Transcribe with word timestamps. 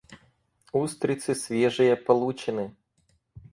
Устрицы 0.73 1.35
свежие 1.35 1.95
получены. 1.95 2.75